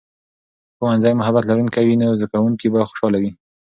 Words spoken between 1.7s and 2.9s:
وي، نو زده کوونکي به